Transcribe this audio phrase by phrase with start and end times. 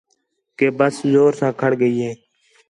[0.57, 2.11] کہ بس زور ساں کھڑ ڳئی ہِے